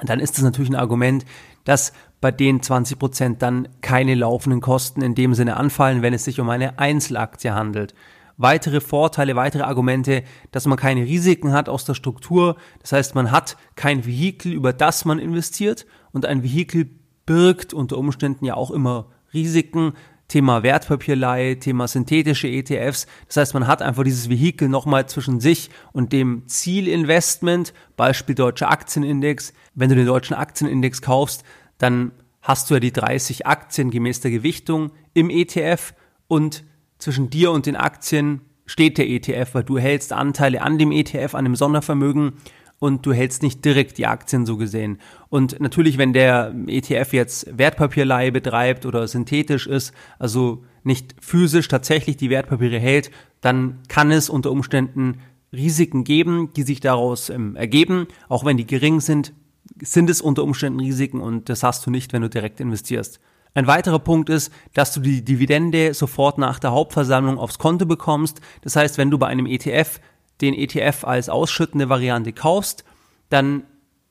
dann 0.01 0.19
ist 0.19 0.37
das 0.37 0.43
natürlich 0.43 0.71
ein 0.71 0.75
Argument, 0.75 1.23
dass 1.63 1.93
bei 2.19 2.31
den 2.31 2.63
20 2.63 2.97
Prozent 2.97 3.43
dann 3.43 3.67
keine 3.81 4.15
laufenden 4.15 4.59
Kosten 4.59 5.03
in 5.03 5.13
dem 5.13 5.35
Sinne 5.35 5.57
anfallen, 5.57 6.01
wenn 6.01 6.15
es 6.15 6.23
sich 6.23 6.39
um 6.39 6.49
eine 6.49 6.79
Einzelaktie 6.79 7.53
handelt. 7.53 7.93
Weitere 8.37 8.81
Vorteile, 8.81 9.35
weitere 9.35 9.65
Argumente, 9.65 10.23
dass 10.49 10.65
man 10.65 10.79
keine 10.79 11.01
Risiken 11.01 11.53
hat 11.53 11.69
aus 11.69 11.85
der 11.85 11.93
Struktur. 11.93 12.55
Das 12.81 12.91
heißt, 12.91 13.13
man 13.13 13.29
hat 13.29 13.55
kein 13.75 14.03
Vehikel, 14.03 14.51
über 14.51 14.73
das 14.73 15.05
man 15.05 15.19
investiert 15.19 15.85
und 16.11 16.25
ein 16.25 16.41
Vehikel 16.41 16.89
birgt 17.27 17.71
unter 17.71 17.99
Umständen 17.99 18.45
ja 18.45 18.55
auch 18.55 18.71
immer 18.71 19.11
Risiken. 19.31 19.93
Thema 20.27 20.63
Wertpapierleihe, 20.63 21.59
Thema 21.59 21.87
synthetische 21.87 22.47
ETFs. 22.47 23.05
Das 23.27 23.37
heißt, 23.37 23.53
man 23.53 23.67
hat 23.67 23.81
einfach 23.81 24.03
dieses 24.03 24.29
Vehikel 24.29 24.69
nochmal 24.69 25.07
zwischen 25.07 25.39
sich 25.39 25.69
und 25.91 26.13
dem 26.13 26.47
Zielinvestment, 26.47 27.73
Beispiel 27.95 28.35
deutscher 28.35 28.71
Aktienindex. 28.71 29.53
Wenn 29.75 29.89
du 29.89 29.95
den 29.95 30.07
deutschen 30.07 30.35
Aktienindex 30.35 31.01
kaufst, 31.01 31.43
dann 31.77 32.11
hast 32.41 32.69
du 32.69 32.75
ja 32.75 32.79
die 32.79 32.93
30 32.93 33.45
Aktien 33.45 33.91
gemäß 33.91 34.21
der 34.21 34.31
Gewichtung 34.31 34.91
im 35.13 35.29
ETF 35.29 35.93
und 36.27 36.63
zwischen 36.97 37.29
dir 37.29 37.51
und 37.51 37.65
den 37.65 37.75
Aktien 37.75 38.41
steht 38.65 38.97
der 38.97 39.07
ETF, 39.07 39.53
weil 39.53 39.63
du 39.63 39.77
hältst 39.77 40.11
Anteile 40.11 40.61
an 40.61 40.77
dem 40.77 40.91
ETF, 40.91 41.35
an 41.35 41.45
dem 41.45 41.55
Sondervermögen 41.55 42.33
und 42.79 43.05
du 43.05 43.13
hältst 43.13 43.41
nicht 43.41 43.63
direkt 43.63 43.97
die 43.97 44.07
Aktien 44.07 44.45
so 44.45 44.57
gesehen. 44.57 44.99
Und 45.29 45.59
natürlich, 45.59 45.97
wenn 45.97 46.13
der 46.13 46.53
ETF 46.67 47.13
jetzt 47.13 47.57
Wertpapierleihe 47.57 48.31
betreibt 48.31 48.85
oder 48.85 49.07
synthetisch 49.07 49.67
ist, 49.67 49.93
also 50.19 50.63
nicht 50.83 51.15
physisch 51.19 51.67
tatsächlich 51.67 52.17
die 52.17 52.29
Wertpapiere 52.29 52.79
hält, 52.79 53.11
dann 53.41 53.79
kann 53.87 54.11
es 54.11 54.29
unter 54.29 54.51
Umständen 54.51 55.19
Risiken 55.53 56.03
geben, 56.03 56.51
die 56.55 56.63
sich 56.63 56.79
daraus 56.79 57.29
ähm, 57.29 57.55
ergeben. 57.55 58.07
Auch 58.27 58.45
wenn 58.45 58.57
die 58.57 58.67
gering 58.67 58.99
sind, 58.99 59.33
sind 59.81 60.09
es 60.09 60.21
unter 60.21 60.43
Umständen 60.43 60.79
Risiken 60.79 61.21
und 61.21 61.49
das 61.49 61.63
hast 61.63 61.85
du 61.85 61.91
nicht, 61.91 62.13
wenn 62.13 62.21
du 62.21 62.29
direkt 62.29 62.59
investierst. 62.59 63.19
Ein 63.53 63.67
weiterer 63.67 63.99
Punkt 63.99 64.29
ist, 64.29 64.51
dass 64.73 64.93
du 64.93 64.99
die 64.99 65.23
Dividende 65.23 65.93
sofort 65.93 66.37
nach 66.37 66.59
der 66.59 66.71
Hauptversammlung 66.71 67.39
aufs 67.39 67.57
Konto 67.57 67.85
bekommst. 67.85 68.41
Das 68.61 68.75
heißt, 68.75 68.97
wenn 68.97 69.09
du 69.09 69.17
bei 69.17 69.27
einem 69.27 69.45
ETF 69.45 70.01
den 70.41 70.53
ETF 70.53 71.03
als 71.03 71.29
ausschüttende 71.29 71.89
Variante 71.89 72.33
kaufst, 72.33 72.83
dann 73.29 73.63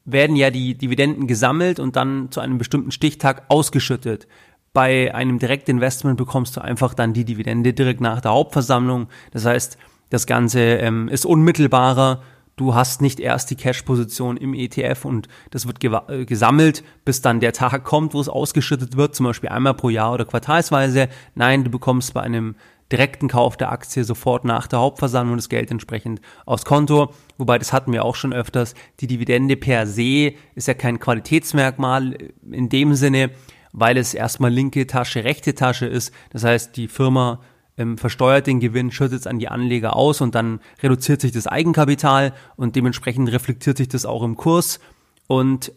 werden 0.05 0.37
ja 0.37 0.51
die 0.51 0.77
Dividenden 0.77 1.27
gesammelt 1.27 1.81
und 1.81 1.97
dann 1.97 2.31
zu 2.31 2.41
einem 2.41 2.59
bestimmten 2.59 2.91
Stichtag 2.91 3.45
ausgeschüttet. 3.49 4.27
Bei 4.73 5.15
einem 5.15 5.39
Direktinvestment 5.39 6.17
bekommst 6.17 6.57
du 6.57 6.61
einfach 6.61 6.95
dann 6.95 7.13
die 7.13 7.25
Dividende 7.25 7.73
direkt 7.73 8.01
nach 8.01 8.21
der 8.21 8.33
Hauptversammlung. 8.33 9.09
Das 9.31 9.45
heißt, 9.45 9.79
das 10.11 10.27
Ganze 10.27 10.61
ähm, 10.61 11.09
ist 11.09 11.25
unmittelbarer. 11.25 12.23
Du 12.57 12.75
hast 12.75 13.01
nicht 13.01 13.19
erst 13.19 13.51
die 13.51 13.57
Cash-Position 13.57 14.37
im 14.37 14.55
ETF 14.55 15.05
und 15.05 15.29
das 15.51 15.67
wird 15.67 15.83
äh, 15.83 16.25
gesammelt, 16.25 16.85
bis 17.05 17.21
dann 17.21 17.41
der 17.41 17.53
Tag 17.53 17.85
kommt, 17.85 18.15
wo 18.15 18.21
es 18.21 18.29
ausgeschüttet 18.29 18.97
wird, 18.97 19.15
zum 19.15 19.27
Beispiel 19.27 19.49
einmal 19.49 19.75
pro 19.75 19.89
Jahr 19.89 20.13
oder 20.13 20.25
quartalsweise. 20.25 21.09
Nein, 21.35 21.65
du 21.65 21.71
bekommst 21.71 22.15
bei 22.15 22.21
einem 22.21 22.55
direkten 22.95 23.27
Kauf 23.27 23.57
der 23.57 23.73
Aktie 23.73 24.05
sofort 24.05 24.45
nach 24.45 24.69
der 24.69 24.79
Hauptversammlung 24.79 25.37
das 25.37 25.49
Geld 25.49 25.73
entsprechend 25.73 26.21
aufs 26.47 26.65
Konto. 26.65 27.13
Wobei, 27.39 27.59
das 27.59 27.73
hatten 27.73 27.93
wir 27.93 28.05
auch 28.05 28.15
schon 28.15 28.33
öfters. 28.33 28.75
Die 29.01 29.09
Dividende 29.09 29.57
per 29.57 29.89
se 29.89 30.35
ist 30.55 30.69
ja 30.69 30.75
kein 30.75 31.01
Qualitätsmerkmal 31.01 32.17
in 32.49 32.69
dem 32.69 32.95
Sinne, 32.95 33.31
weil 33.73 33.97
es 33.97 34.15
erstmal 34.15 34.53
linke 34.53 34.87
Tasche, 34.87 35.25
rechte 35.25 35.57
Tasche 35.57 35.87
ist. 35.87 36.15
Das 36.31 36.45
heißt, 36.45 36.77
die 36.77 36.87
Firma 36.87 37.41
ähm, 37.77 37.99
versteuert 37.99 38.47
den 38.47 38.61
Gewinn, 38.61 38.93
schüttet 38.93 39.21
es 39.21 39.27
an 39.27 39.41
die 39.41 39.49
Anleger 39.49 39.97
aus 39.97 40.21
und 40.21 40.37
dann 40.37 40.61
reduziert 40.81 41.21
sich 41.21 41.33
das 41.33 41.49
Eigenkapital 41.49 42.33
und 42.55 42.77
dementsprechend 42.77 43.33
reflektiert 43.33 43.77
sich 43.77 43.89
das 43.89 44.07
auch 44.07 44.23
im 44.23 44.37
Kurs 44.37 44.79
und 45.27 45.73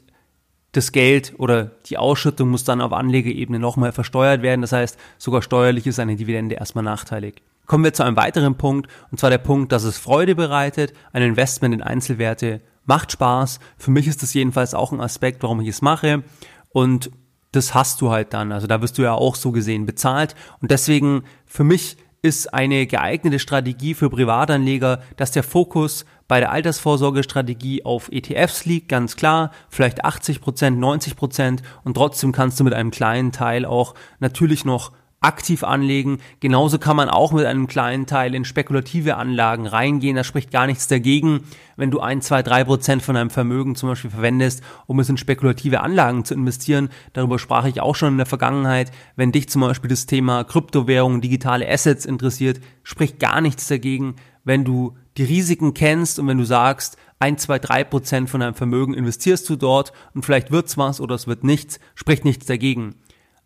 das 0.71 0.91
Geld 0.91 1.33
oder 1.37 1.71
die 1.85 1.97
Ausschüttung 1.97 2.49
muss 2.49 2.63
dann 2.63 2.81
auf 2.81 2.93
Anlegerebene 2.93 3.59
nochmal 3.59 3.91
versteuert 3.91 4.41
werden. 4.41 4.61
Das 4.61 4.71
heißt, 4.73 4.97
sogar 5.17 5.41
steuerlich 5.41 5.87
ist 5.87 5.99
eine 5.99 6.15
Dividende 6.15 6.55
erstmal 6.55 6.83
nachteilig. 6.83 7.41
Kommen 7.65 7.83
wir 7.83 7.93
zu 7.93 8.03
einem 8.03 8.15
weiteren 8.15 8.55
Punkt, 8.55 8.89
und 9.11 9.19
zwar 9.19 9.29
der 9.29 9.39
Punkt, 9.39 9.71
dass 9.71 9.83
es 9.83 9.97
Freude 9.97 10.35
bereitet. 10.35 10.93
Ein 11.11 11.23
Investment 11.23 11.73
in 11.73 11.81
Einzelwerte 11.81 12.61
macht 12.85 13.11
Spaß. 13.11 13.59
Für 13.77 13.91
mich 13.91 14.07
ist 14.07 14.23
das 14.23 14.33
jedenfalls 14.33 14.73
auch 14.73 14.91
ein 14.91 15.01
Aspekt, 15.01 15.43
warum 15.43 15.59
ich 15.59 15.67
es 15.67 15.81
mache. 15.81 16.23
Und 16.69 17.11
das 17.51 17.73
hast 17.73 18.01
du 18.01 18.11
halt 18.11 18.33
dann. 18.33 18.51
Also 18.51 18.67
da 18.67 18.81
wirst 18.81 18.97
du 18.97 19.01
ja 19.01 19.13
auch 19.13 19.35
so 19.35 19.51
gesehen 19.51 19.85
bezahlt. 19.85 20.35
Und 20.61 20.71
deswegen 20.71 21.23
für 21.45 21.63
mich 21.63 21.97
ist 22.21 22.53
eine 22.53 22.87
geeignete 22.87 23.39
Strategie 23.39 23.93
für 23.93 24.09
Privatanleger, 24.09 25.01
dass 25.15 25.31
der 25.31 25.43
Fokus 25.43 26.05
bei 26.27 26.39
der 26.39 26.51
Altersvorsorgestrategie 26.51 27.85
auf 27.85 28.11
ETFs 28.11 28.65
liegt, 28.65 28.89
ganz 28.89 29.15
klar, 29.15 29.51
vielleicht 29.69 30.03
80 30.03 30.41
Prozent, 30.41 30.79
90 30.79 31.15
Prozent. 31.15 31.61
Und 31.83 31.93
trotzdem 31.93 32.31
kannst 32.31 32.59
du 32.59 32.63
mit 32.63 32.73
einem 32.73 32.91
kleinen 32.91 33.31
Teil 33.31 33.65
auch 33.65 33.93
natürlich 34.19 34.65
noch 34.65 34.91
aktiv 35.19 35.63
anlegen. 35.63 36.19
Genauso 36.39 36.77
kann 36.77 36.95
man 36.95 37.09
auch 37.09 37.31
mit 37.31 37.45
einem 37.45 37.67
kleinen 37.67 38.05
Teil 38.05 38.35
in 38.35 38.45
spekulative 38.45 39.17
Anlagen 39.17 39.65
reingehen. 39.65 40.15
Da 40.15 40.23
spricht 40.23 40.51
gar 40.51 40.67
nichts 40.67 40.87
dagegen, 40.87 41.41
wenn 41.75 41.89
du 41.89 41.99
ein, 41.99 42.21
zwei, 42.21 42.43
drei 42.43 42.63
Prozent 42.63 43.01
von 43.01 43.15
deinem 43.15 43.31
Vermögen 43.31 43.75
zum 43.75 43.89
Beispiel 43.89 44.11
verwendest, 44.11 44.61
um 44.85 44.99
es 44.99 45.09
in 45.09 45.17
spekulative 45.17 45.81
Anlagen 45.81 46.23
zu 46.23 46.35
investieren. 46.35 46.89
Darüber 47.13 47.39
sprach 47.39 47.65
ich 47.65 47.81
auch 47.81 47.95
schon 47.95 48.13
in 48.13 48.17
der 48.17 48.25
Vergangenheit. 48.27 48.91
Wenn 49.15 49.31
dich 49.31 49.49
zum 49.49 49.61
Beispiel 49.61 49.89
das 49.89 50.05
Thema 50.05 50.43
Kryptowährungen, 50.43 51.21
digitale 51.21 51.67
Assets 51.67 52.05
interessiert, 52.05 52.61
spricht 52.83 53.19
gar 53.19 53.41
nichts 53.41 53.67
dagegen, 53.67 54.15
wenn 54.43 54.63
du 54.63 54.95
die 55.17 55.23
Risiken 55.23 55.73
kennst 55.73 56.19
und 56.19 56.27
wenn 56.27 56.37
du 56.37 56.45
sagst, 56.45 56.95
ein, 57.19 57.39
zwei, 57.39 57.57
drei 57.57 57.83
Prozent 57.83 58.29
von 58.29 58.41
deinem 58.41 58.53
Vermögen 58.53 58.93
investierst 58.93 59.49
du 59.49 59.55
dort 59.55 59.91
und 60.13 60.23
vielleicht 60.23 60.51
wird's 60.51 60.77
was 60.77 61.01
oder 61.01 61.15
es 61.15 61.25
wird 61.25 61.43
nichts, 61.43 61.79
spricht 61.95 62.23
nichts 62.23 62.45
dagegen. 62.45 62.95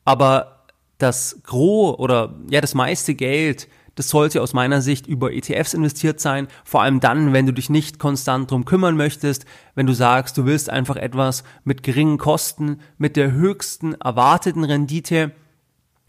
Aber 0.04 0.61
das 1.02 1.42
Gros 1.44 1.98
oder 1.98 2.36
ja 2.50 2.62
das 2.62 2.76
meiste 2.76 3.16
Geld, 3.16 3.68
das 3.96 4.10
sollte 4.10 4.42
aus 4.42 4.54
meiner 4.54 4.82
Sicht 4.82 5.06
über 5.06 5.34
ETFs 5.34 5.74
investiert 5.74 6.20
sein, 6.20 6.48
vor 6.64 6.82
allem 6.82 7.00
dann, 7.00 7.34
wenn 7.34 7.46
du 7.46 7.54
dich 7.54 7.70
nicht 7.70 8.00
konstant 8.00 8.50
drum 8.50 8.66
kümmern 8.66 8.96
möchtest, 8.96 9.46
wenn 9.76 9.88
du 9.88 9.94
sagst, 9.94 10.38
du 10.38 10.46
willst 10.46 10.70
einfach 10.70 10.96
etwas 10.96 11.44
mit 11.64 11.84
geringen 11.84 12.18
Kosten, 12.18 12.80
mit 12.98 13.16
der 13.18 13.32
höchsten 13.32 13.96
erwarteten 13.96 14.64
Rendite 14.64 15.32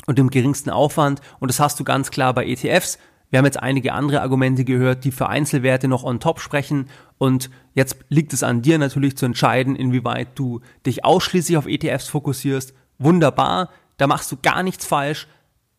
und 0.06 0.18
dem 0.18 0.30
geringsten 0.30 0.70
Aufwand 0.70 1.20
und 1.40 1.49
das 1.49 1.61
hast 1.61 1.80
du 1.80 1.84
ganz 1.84 2.11
klar 2.11 2.34
bei 2.34 2.46
ETFs. 2.46 2.99
Wir 3.30 3.38
haben 3.38 3.46
jetzt 3.46 3.62
einige 3.62 3.94
andere 3.94 4.20
Argumente 4.20 4.64
gehört, 4.64 5.04
die 5.04 5.11
für 5.11 5.28
Einzelwerte 5.28 5.88
noch 5.88 6.04
on 6.04 6.20
top 6.20 6.38
sprechen 6.38 6.88
und 7.18 7.50
jetzt 7.75 7.96
liegt 8.08 8.32
es 8.32 8.42
an 8.42 8.62
dir 8.62 8.78
natürlich 8.78 9.16
zu 9.16 9.26
entscheiden, 9.26 9.75
inwieweit 9.75 10.38
du 10.38 10.61
dich 10.87 11.04
ausschließlich 11.04 11.56
auf 11.56 11.66
ETFs 11.66 12.08
fokussierst. 12.08 12.75
Wunderbar, 12.99 13.70
da 13.96 14.06
machst 14.06 14.30
du 14.32 14.37
gar 14.40 14.62
nichts 14.62 14.84
falsch. 14.87 15.26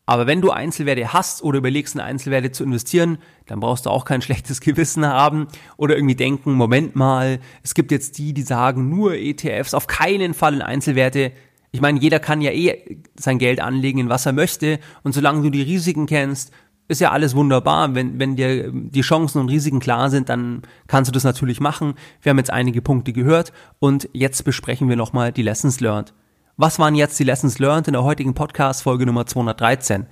Aber 0.05 0.27
wenn 0.27 0.41
du 0.41 0.51
Einzelwerte 0.51 1.13
hast 1.13 1.43
oder 1.43 1.59
überlegst, 1.59 1.95
in 1.95 2.01
Einzelwerte 2.01 2.51
zu 2.51 2.63
investieren, 2.63 3.19
dann 3.45 3.61
brauchst 3.61 3.85
du 3.85 3.89
auch 3.89 4.03
kein 4.03 4.21
schlechtes 4.23 4.59
Gewissen 4.59 5.05
haben 5.05 5.47
oder 5.77 5.95
irgendwie 5.95 6.15
denken, 6.15 6.53
Moment 6.53 6.95
mal, 6.95 7.39
es 7.63 7.73
gibt 7.73 7.91
jetzt 7.91 8.17
die, 8.17 8.33
die 8.33 8.41
sagen, 8.41 8.89
nur 8.89 9.15
ETFs, 9.15 9.73
auf 9.73 9.87
keinen 9.87 10.33
Fall 10.33 10.55
in 10.55 10.61
Einzelwerte. 10.61 11.31
Ich 11.71 11.81
meine, 11.81 11.99
jeder 11.99 12.19
kann 12.19 12.41
ja 12.41 12.51
eh 12.51 12.99
sein 13.15 13.39
Geld 13.39 13.61
anlegen, 13.61 13.99
in 13.99 14.09
was 14.09 14.25
er 14.25 14.33
möchte. 14.33 14.79
Und 15.03 15.13
solange 15.13 15.41
du 15.41 15.49
die 15.49 15.61
Risiken 15.61 16.05
kennst, 16.05 16.51
ist 16.89 17.01
ja 17.01 17.11
alles 17.11 17.33
wunderbar. 17.33 17.95
Wenn, 17.95 18.19
wenn 18.19 18.35
dir 18.35 18.71
die 18.71 19.01
Chancen 19.01 19.39
und 19.39 19.49
Risiken 19.49 19.79
klar 19.79 20.09
sind, 20.09 20.29
dann 20.29 20.63
kannst 20.87 21.07
du 21.07 21.13
das 21.13 21.23
natürlich 21.23 21.61
machen. 21.61 21.95
Wir 22.21 22.31
haben 22.31 22.37
jetzt 22.37 22.51
einige 22.51 22.81
Punkte 22.81 23.13
gehört 23.13 23.53
und 23.79 24.09
jetzt 24.11 24.43
besprechen 24.43 24.89
wir 24.89 24.97
nochmal 24.97 25.31
die 25.31 25.43
Lessons 25.43 25.79
learned. 25.79 26.13
Was 26.55 26.77
waren 26.77 26.93
jetzt 26.93 27.19
die 27.19 27.23
Lessons 27.23 27.57
learned 27.57 27.87
in 27.87 27.93
der 27.93 28.03
heutigen 28.03 28.35
Podcast-Folge 28.35 29.07
Nummer 29.07 29.25
213? 29.25 30.05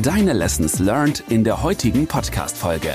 Deine 0.00 0.32
Lessons 0.32 0.78
learned 0.78 1.24
in 1.28 1.42
der 1.42 1.64
heutigen 1.64 2.06
Podcast-Folge. 2.06 2.94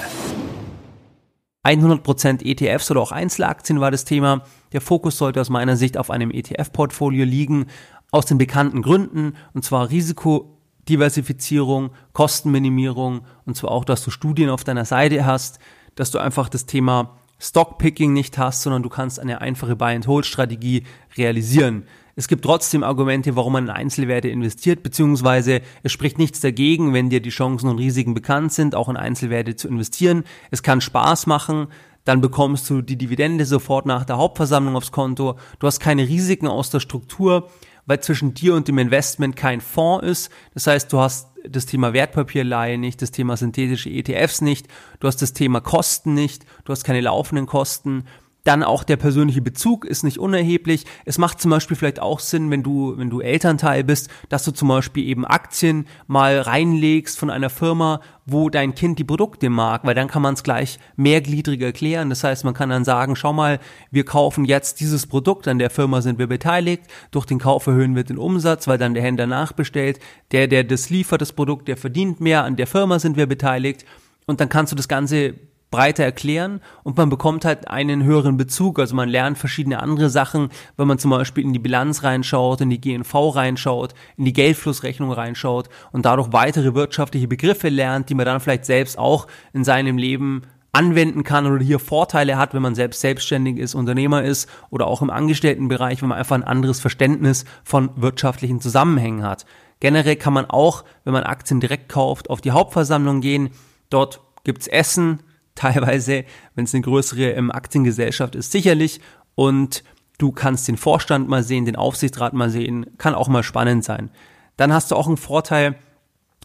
100% 1.67 2.45
ETFs 2.45 2.89
oder 2.89 3.01
auch 3.01 3.11
Einzelaktien 3.11 3.81
war 3.81 3.91
das 3.91 4.05
Thema. 4.05 4.43
Der 4.71 4.79
Fokus 4.79 5.17
sollte 5.17 5.41
aus 5.41 5.49
meiner 5.49 5.75
Sicht 5.75 5.97
auf 5.97 6.09
einem 6.09 6.31
ETF-Portfolio 6.31 7.25
liegen, 7.25 7.65
aus 8.11 8.25
den 8.25 8.37
bekannten 8.37 8.81
Gründen, 8.81 9.35
und 9.53 9.65
zwar 9.65 9.89
Risikodiversifizierung, 9.89 11.89
Kostenminimierung, 12.13 13.25
und 13.43 13.57
zwar 13.57 13.71
auch, 13.71 13.83
dass 13.83 14.05
du 14.05 14.09
Studien 14.09 14.51
auf 14.51 14.63
deiner 14.63 14.85
Seite 14.85 15.25
hast, 15.25 15.59
dass 15.95 16.11
du 16.11 16.19
einfach 16.19 16.47
das 16.47 16.65
Thema 16.65 17.17
Stockpicking 17.39 18.13
nicht 18.13 18.38
hast, 18.38 18.62
sondern 18.62 18.84
du 18.84 18.89
kannst 18.89 19.19
eine 19.19 19.41
einfache 19.41 19.75
Buy-and-Hold-Strategie 19.75 20.84
realisieren. 21.17 21.86
Es 22.15 22.27
gibt 22.27 22.43
trotzdem 22.43 22.84
Argumente, 22.84 23.38
warum 23.38 23.53
man 23.53 23.65
in 23.65 23.69
Einzelwerte 23.69 24.27
investiert, 24.27 24.84
beziehungsweise 24.84 25.62
es 25.84 25.91
spricht 25.93 26.17
nichts 26.17 26.41
dagegen, 26.41 26.93
wenn 26.93 27.10
dir 27.10 27.22
die 27.22 27.29
Chancen 27.29 27.69
und 27.69 27.79
Risiken 27.79 28.13
bekannt 28.13 28.51
sind, 28.51 28.75
auch 28.75 28.89
in 28.89 28.98
Einzelwerte 28.98 29.55
zu 29.55 29.69
investieren. 29.69 30.25
Es 30.51 30.62
kann 30.62 30.81
Spaß 30.81 31.27
machen, 31.27 31.67
dann 32.03 32.22
bekommst 32.22 32.69
du 32.69 32.81
die 32.81 32.98
Dividende 32.98 33.46
sofort 33.46 33.86
nach 33.86 34.03
der 34.03 34.17
Hauptversammlung 34.17 34.75
aufs 34.75 34.91
Konto. 34.91 35.38
Du 35.60 35.67
hast 35.67 35.79
keine 35.79 36.08
Risiken 36.08 36.48
aus 36.48 36.69
der 36.69 36.81
Struktur, 36.81 37.50
weil 37.89 38.01
zwischen 38.01 38.36
dir 38.36 38.53
und 38.53 38.67
dem 38.67 38.77
Investment 38.77 39.36
kein 39.36 39.62
Fonds 39.62 40.05
ist. 40.05 40.31
Das 40.53 40.67
heißt, 40.67 40.93
du 40.93 41.00
hast 41.00 41.29
das 41.43 41.65
Thema 41.65 41.91
Wertpapierleihe 41.91 42.77
nicht, 42.77 43.01
das 43.01 43.10
Thema 43.10 43.36
synthetische 43.36 43.89
ETFs 43.89 44.41
nicht, 44.41 44.67
du 45.00 45.08
hast 45.08 45.24
das 45.24 45.34
Thema 45.34 45.60
Kosten 45.60 46.13
nicht, 46.13 46.46
du 46.65 46.72
hast 46.72 46.84
keine 46.84 47.01
laufenden 47.01 47.48
Kosten 47.48 48.03
dann 48.43 48.63
auch 48.63 48.84
der 48.84 48.98
persönliche 48.98 49.41
Bezug 49.41 49.86
ist 49.86 50.03
nicht 50.03 50.17
unerheblich. 50.17 50.86
Es 51.05 51.17
macht 51.17 51.41
zum 51.41 51.51
Beispiel 51.51 51.75
vielleicht 51.75 52.01
auch 52.01 52.19
Sinn, 52.19 52.50
wenn 52.51 52.63
du, 52.63 52.98
wenn 52.98 53.10
du 53.10 53.19
Elternteil 53.19 53.84
bist, 53.84 54.10
dass 54.29 54.43
du 54.43 54.51
zum 54.51 54.69
Beispiel 54.69 55.05
eben 55.05 55.25
Aktien 55.25 55.86
mal 56.08 56.39
reinlegst 56.39 57.19
von 57.19 57.29
einer 57.29 57.50
Firma, 57.50 58.01
wo 58.25 58.50
dein 58.50 58.75
Kind 58.75 59.00
die 59.00 59.03
Produkte 59.03 59.50
mag, 59.50 59.84
weil 59.84 59.96
dann 59.96 60.08
kann 60.08 60.22
man 60.22 60.36
es 60.36 60.43
gleich 60.43 60.79
mehrgliedrig 60.96 61.62
erklären. 61.62 62.10
Das 62.10 62.24
heißt, 62.24 62.46
man 62.46 62.53
kann 62.53 62.69
dann 62.69 62.86
sagen, 62.86 63.15
schau 63.15 63.34
mal, 63.34 63.60
wir 63.91 64.05
kaufen 64.05 64.46
jetzt 64.46 64.79
dieses 64.79 65.08
Produkt, 65.08 65.48
an 65.48 65.60
der 65.60 65.69
Firma 65.69 66.01
sind 66.01 66.19
wir 66.19 66.27
beteiligt, 66.27 66.84
durch 67.12 67.25
den 67.25 67.39
Kauf 67.39 67.67
erhöhen 67.67 67.96
wir 67.96 68.03
den 68.03 68.17
Umsatz, 68.17 68.67
weil 68.67 68.77
dann 68.77 68.93
der 68.93 69.03
Händler 69.03 69.27
nachbestellt. 69.27 70.00
Der, 70.31 70.48
der 70.48 70.63
das 70.63 70.89
liefert, 70.89 71.22
das 71.22 71.34
Produkt, 71.34 71.67
der 71.67 71.77
verdient 71.77 72.22
mehr, 72.22 72.43
an 72.43 72.55
der 72.55 72.67
Firma 72.67 73.00
sind 73.00 73.17
wir 73.17 73.27
beteiligt. 73.27 73.86
Und 74.27 74.39
dann 74.39 74.50
kannst 74.50 74.72
du 74.72 74.75
das 74.75 74.88
Ganze 74.88 75.34
breiter 75.71 76.03
erklären 76.03 76.61
und 76.83 76.97
man 76.97 77.09
bekommt 77.09 77.45
halt 77.45 77.67
einen 77.67 78.03
höheren 78.03 78.38
Bezug. 78.38 78.79
Also 78.79 78.95
man 78.95 79.09
lernt 79.09 79.38
verschiedene 79.38 79.81
andere 79.81 80.09
Sachen, 80.09 80.49
wenn 80.77 80.88
man 80.88 80.99
zum 80.99 81.11
Beispiel 81.11 81.43
in 81.43 81.53
die 81.53 81.59
Bilanz 81.59 82.03
reinschaut, 82.03 82.61
in 82.61 82.69
die 82.69 82.81
GNV 82.81 83.35
reinschaut, 83.35 83.93
in 84.17 84.25
die 84.25 84.33
Geldflussrechnung 84.33 85.11
reinschaut 85.11 85.69
und 85.91 86.05
dadurch 86.05 86.33
weitere 86.33 86.73
wirtschaftliche 86.73 87.27
Begriffe 87.27 87.69
lernt, 87.69 88.09
die 88.09 88.15
man 88.15 88.25
dann 88.25 88.39
vielleicht 88.39 88.65
selbst 88.65 88.97
auch 88.97 89.27
in 89.53 89.63
seinem 89.63 89.97
Leben 89.97 90.43
anwenden 90.71 91.23
kann 91.23 91.47
oder 91.47 91.63
hier 91.63 91.79
Vorteile 91.79 92.38
hat, 92.38 92.53
wenn 92.53 92.61
man 92.61 92.75
selbst 92.75 93.01
selbstständig 93.01 93.57
ist, 93.57 93.75
Unternehmer 93.75 94.23
ist 94.23 94.47
oder 94.69 94.88
auch 94.88 95.01
im 95.01 95.09
Angestelltenbereich, 95.09 96.01
wenn 96.01 96.09
man 96.09 96.17
einfach 96.17 96.35
ein 96.35 96.43
anderes 96.43 96.79
Verständnis 96.79 97.45
von 97.63 97.89
wirtschaftlichen 97.95 98.61
Zusammenhängen 98.61 99.23
hat. 99.23 99.45
Generell 99.79 100.15
kann 100.15 100.33
man 100.33 100.45
auch, 100.45 100.83
wenn 101.05 101.13
man 101.13 101.23
Aktien 101.23 101.59
direkt 101.59 101.89
kauft, 101.89 102.29
auf 102.29 102.41
die 102.41 102.51
Hauptversammlung 102.51 103.21
gehen. 103.21 103.49
Dort 103.89 104.21
gibt's 104.43 104.67
Essen, 104.67 105.23
teilweise, 105.59 106.23
wenn 106.55 106.65
es 106.65 106.73
eine 106.73 106.81
größere 106.81 107.31
ähm, 107.31 107.51
Aktiengesellschaft 107.51 108.35
ist, 108.35 108.51
sicherlich. 108.51 109.01
Und 109.35 109.83
du 110.17 110.31
kannst 110.31 110.67
den 110.67 110.77
Vorstand 110.77 111.29
mal 111.29 111.43
sehen, 111.43 111.65
den 111.65 111.75
Aufsichtsrat 111.75 112.33
mal 112.33 112.49
sehen, 112.49 112.85
kann 112.97 113.15
auch 113.15 113.27
mal 113.27 113.43
spannend 113.43 113.83
sein. 113.83 114.09
Dann 114.57 114.73
hast 114.73 114.91
du 114.91 114.95
auch 114.95 115.07
einen 115.07 115.17
Vorteil, 115.17 115.75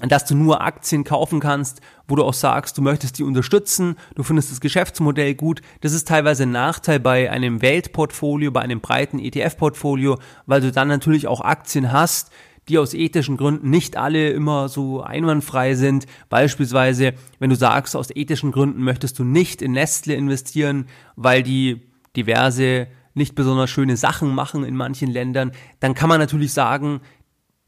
dass 0.01 0.25
du 0.25 0.35
nur 0.35 0.61
Aktien 0.61 1.05
kaufen 1.05 1.39
kannst, 1.39 1.81
wo 2.09 2.17
du 2.17 2.25
auch 2.25 2.35
sagst, 2.35 2.77
du 2.77 2.83
möchtest 2.83 3.19
die 3.19 3.23
unterstützen, 3.23 3.97
du 4.17 4.25
findest 4.25 4.51
das 4.51 4.61
Geschäftsmodell 4.61 5.35
gut. 5.35 5.63
Das 5.83 5.93
ist 5.93 6.09
teilweise 6.09 6.45
ein 6.45 6.51
Nachteil 6.51 6.99
bei 6.99 7.31
einem 7.31 7.63
Weltportfolio, 7.63 8.51
bei 8.51 8.61
einem 8.61 8.81
breiten 8.81 9.21
ETF-Portfolio, 9.21 10.19
weil 10.47 10.61
du 10.61 10.73
dann 10.73 10.89
natürlich 10.89 11.29
auch 11.29 11.41
Aktien 11.41 11.93
hast, 11.93 12.33
die 12.69 12.79
aus 12.79 12.95
ethischen 12.95 13.37
Gründen 13.37 13.71
nicht 13.71 13.97
alle 13.97 14.31
immer 14.31 14.69
so 14.69 15.03
einwandfrei 15.03 15.75
sind. 15.75 16.07
Beispielsweise, 16.29 17.15
wenn 17.39 17.51
du 17.51 17.57
sagst, 17.57 17.97
aus 17.97 18.11
ethischen 18.15 18.53
Gründen 18.53 18.83
möchtest 18.83 19.19
du 19.19 19.25
nicht 19.25 19.63
in 19.63 19.73
Nestle 19.73 20.15
investieren, 20.15 20.87
weil 21.17 21.43
die 21.43 21.83
diverse 22.17 22.87
nicht 23.15 23.35
besonders 23.35 23.71
schöne 23.71 23.97
Sachen 23.97 24.35
machen 24.35 24.65
in 24.65 24.77
manchen 24.77 25.11
Ländern, 25.11 25.53
dann 25.81 25.95
kann 25.95 26.09
man 26.09 26.19
natürlich 26.19 26.53
sagen, 26.53 27.01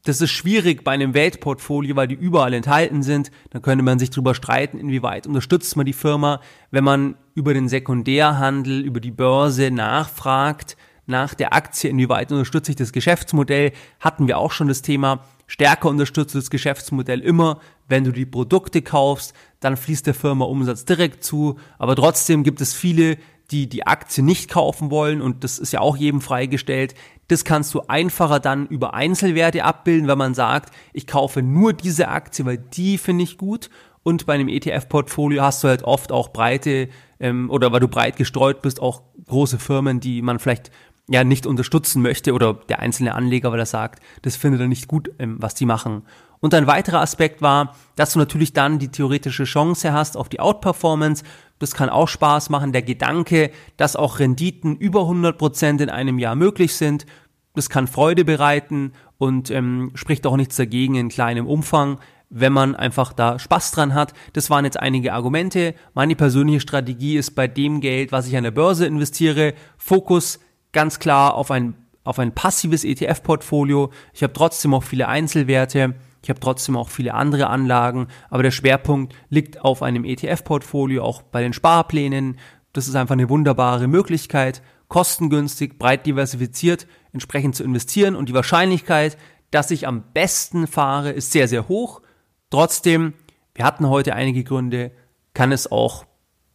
das 0.06 0.20
ist 0.20 0.30
schwierig 0.30 0.84
bei 0.84 0.92
einem 0.92 1.14
Weltportfolio, 1.14 1.96
weil 1.96 2.06
die 2.06 2.14
überall 2.14 2.54
enthalten 2.54 3.02
sind. 3.02 3.32
Dann 3.50 3.60
könnte 3.60 3.84
man 3.84 3.98
sich 3.98 4.10
darüber 4.10 4.36
streiten, 4.36 4.78
inwieweit 4.78 5.26
unterstützt 5.26 5.76
man 5.76 5.84
die 5.84 5.92
Firma. 5.92 6.40
Wenn 6.70 6.84
man 6.84 7.16
über 7.34 7.54
den 7.54 7.68
Sekundärhandel, 7.68 8.84
über 8.84 9.00
die 9.00 9.10
Börse 9.10 9.72
nachfragt, 9.72 10.76
nach 11.06 11.34
der 11.34 11.54
Aktie, 11.54 11.90
inwieweit 11.90 12.32
unterstütze 12.32 12.72
ich 12.72 12.76
das 12.76 12.92
Geschäftsmodell, 12.92 13.72
hatten 14.00 14.26
wir 14.26 14.38
auch 14.38 14.52
schon 14.52 14.68
das 14.68 14.82
Thema. 14.82 15.24
Stärker 15.46 15.88
unterstützt 15.88 16.34
das 16.34 16.50
Geschäftsmodell 16.50 17.20
immer, 17.20 17.60
wenn 17.88 18.04
du 18.04 18.10
die 18.10 18.26
Produkte 18.26 18.82
kaufst, 18.82 19.32
dann 19.60 19.76
fließt 19.76 20.06
der 20.06 20.14
Firma 20.14 20.44
Umsatz 20.44 20.84
direkt 20.84 21.22
zu. 21.22 21.58
Aber 21.78 21.94
trotzdem 21.94 22.42
gibt 22.42 22.60
es 22.60 22.74
viele, 22.74 23.16
die 23.50 23.68
die 23.68 23.86
Aktie 23.86 24.24
nicht 24.24 24.50
kaufen 24.50 24.90
wollen 24.90 25.22
und 25.22 25.44
das 25.44 25.58
ist 25.58 25.72
ja 25.72 25.80
auch 25.80 25.96
jedem 25.96 26.20
freigestellt. 26.20 26.94
Das 27.28 27.44
kannst 27.44 27.74
du 27.74 27.82
einfacher 27.82 28.40
dann 28.40 28.66
über 28.66 28.94
Einzelwerte 28.94 29.64
abbilden, 29.64 30.08
wenn 30.08 30.18
man 30.18 30.34
sagt, 30.34 30.74
ich 30.92 31.06
kaufe 31.06 31.42
nur 31.42 31.72
diese 31.72 32.08
Aktie, 32.08 32.44
weil 32.44 32.58
die 32.58 32.98
finde 32.98 33.24
ich 33.24 33.38
gut. 33.38 33.70
Und 34.02 34.26
bei 34.26 34.34
einem 34.34 34.48
ETF-Portfolio 34.48 35.42
hast 35.42 35.64
du 35.64 35.68
halt 35.68 35.82
oft 35.82 36.12
auch 36.12 36.28
breite 36.28 36.88
ähm, 37.18 37.50
oder 37.50 37.72
weil 37.72 37.80
du 37.80 37.88
breit 37.88 38.16
gestreut 38.16 38.62
bist, 38.62 38.80
auch 38.80 39.02
große 39.26 39.58
Firmen, 39.58 39.98
die 39.98 40.22
man 40.22 40.38
vielleicht 40.38 40.70
ja 41.08 41.24
nicht 41.24 41.46
unterstützen 41.46 42.02
möchte 42.02 42.32
oder 42.32 42.54
der 42.54 42.80
einzelne 42.80 43.14
Anleger, 43.14 43.52
weil 43.52 43.60
er 43.60 43.66
sagt, 43.66 44.02
das 44.22 44.36
findet 44.36 44.60
er 44.60 44.68
nicht 44.68 44.88
gut, 44.88 45.10
ähm, 45.18 45.36
was 45.38 45.54
die 45.54 45.66
machen. 45.66 46.02
Und 46.40 46.52
ein 46.54 46.66
weiterer 46.66 47.00
Aspekt 47.00 47.42
war, 47.42 47.74
dass 47.94 48.12
du 48.12 48.18
natürlich 48.18 48.52
dann 48.52 48.78
die 48.78 48.88
theoretische 48.88 49.44
Chance 49.44 49.92
hast 49.92 50.16
auf 50.16 50.28
die 50.28 50.40
Outperformance. 50.40 51.24
Das 51.58 51.74
kann 51.74 51.88
auch 51.88 52.08
Spaß 52.08 52.50
machen. 52.50 52.72
Der 52.72 52.82
Gedanke, 52.82 53.50
dass 53.76 53.96
auch 53.96 54.18
Renditen 54.18 54.76
über 54.76 55.02
100 55.02 55.38
Prozent 55.38 55.80
in 55.80 55.88
einem 55.88 56.18
Jahr 56.18 56.34
möglich 56.34 56.74
sind, 56.74 57.06
das 57.54 57.70
kann 57.70 57.86
Freude 57.86 58.24
bereiten 58.24 58.92
und 59.16 59.50
ähm, 59.50 59.92
spricht 59.94 60.26
auch 60.26 60.36
nichts 60.36 60.56
dagegen 60.56 60.94
in 60.94 61.08
kleinem 61.08 61.46
Umfang, 61.46 61.98
wenn 62.28 62.52
man 62.52 62.74
einfach 62.74 63.14
da 63.14 63.38
Spaß 63.38 63.70
dran 63.70 63.94
hat. 63.94 64.12
Das 64.34 64.50
waren 64.50 64.66
jetzt 64.66 64.78
einige 64.78 65.14
Argumente. 65.14 65.74
Meine 65.94 66.16
persönliche 66.16 66.60
Strategie 66.60 67.16
ist 67.16 67.30
bei 67.30 67.48
dem 67.48 67.80
Geld, 67.80 68.12
was 68.12 68.26
ich 68.26 68.36
an 68.36 68.44
der 68.44 68.50
Börse 68.50 68.84
investiere, 68.84 69.54
Fokus 69.78 70.38
ganz 70.76 70.98
klar 70.98 71.36
auf 71.36 71.50
ein, 71.50 71.74
auf 72.04 72.18
ein 72.18 72.32
passives 72.32 72.84
ETF-Portfolio. 72.84 73.90
Ich 74.12 74.22
habe 74.22 74.34
trotzdem 74.34 74.74
auch 74.74 74.82
viele 74.82 75.08
Einzelwerte. 75.08 75.94
Ich 76.22 76.28
habe 76.28 76.38
trotzdem 76.38 76.76
auch 76.76 76.90
viele 76.90 77.14
andere 77.14 77.46
Anlagen, 77.46 78.08
aber 78.28 78.42
der 78.42 78.50
Schwerpunkt 78.50 79.14
liegt 79.30 79.62
auf 79.62 79.82
einem 79.82 80.04
ETF-Portfolio, 80.04 81.02
auch 81.02 81.22
bei 81.22 81.40
den 81.40 81.54
Sparplänen. 81.54 82.36
Das 82.74 82.88
ist 82.88 82.94
einfach 82.94 83.14
eine 83.14 83.30
wunderbare 83.30 83.88
Möglichkeit, 83.88 84.60
kostengünstig, 84.88 85.78
breit 85.78 86.04
diversifiziert 86.04 86.86
entsprechend 87.10 87.56
zu 87.56 87.64
investieren 87.64 88.14
und 88.14 88.28
die 88.28 88.34
Wahrscheinlichkeit, 88.34 89.16
dass 89.50 89.70
ich 89.70 89.86
am 89.86 90.02
besten 90.12 90.66
fahre, 90.66 91.10
ist 91.10 91.32
sehr, 91.32 91.48
sehr 91.48 91.68
hoch. 91.68 92.02
Trotzdem, 92.50 93.14
wir 93.54 93.64
hatten 93.64 93.88
heute 93.88 94.14
einige 94.14 94.44
Gründe, 94.44 94.90
kann 95.32 95.52
es 95.52 95.72
auch 95.72 96.04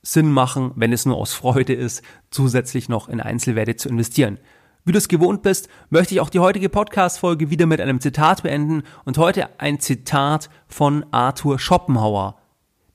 Sinn 0.03 0.31
machen, 0.31 0.71
wenn 0.75 0.93
es 0.93 1.05
nur 1.05 1.17
aus 1.17 1.33
Freude 1.33 1.73
ist, 1.73 2.01
zusätzlich 2.31 2.89
noch 2.89 3.09
in 3.09 3.21
Einzelwerte 3.21 3.75
zu 3.75 3.87
investieren. 3.89 4.39
Wie 4.83 4.93
du 4.93 4.97
es 4.97 5.07
gewohnt 5.07 5.43
bist, 5.43 5.69
möchte 5.91 6.15
ich 6.15 6.21
auch 6.21 6.29
die 6.29 6.39
heutige 6.39 6.69
Podcast-Folge 6.69 7.51
wieder 7.51 7.67
mit 7.67 7.79
einem 7.79 8.01
Zitat 8.01 8.41
beenden 8.41 8.81
und 9.05 9.19
heute 9.19 9.59
ein 9.59 9.79
Zitat 9.79 10.49
von 10.67 11.05
Arthur 11.11 11.59
Schopenhauer. 11.59 12.37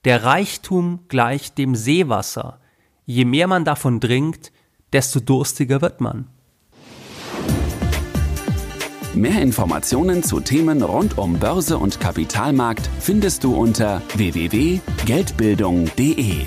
Der 0.05 0.25
Reichtum 0.25 1.05
gleicht 1.09 1.59
dem 1.59 1.77
Seewasser. 1.77 2.59
Je 3.05 3.25
mehr 3.25 3.47
man 3.47 3.65
davon 3.65 4.01
trinkt, 4.01 4.51
desto 4.93 5.21
durstiger 5.21 5.81
wird 5.81 6.01
man. 6.01 6.27
Mehr 9.15 9.41
Informationen 9.41 10.25
zu 10.25 10.41
Themen 10.41 10.83
rund 10.83 11.17
um 11.17 11.39
Börse 11.39 11.79
und 11.79 12.01
Kapitalmarkt 12.01 12.91
findest 13.01 13.45
du 13.45 13.55
unter 13.55 14.03
www.geldbildung.de. 14.15 16.47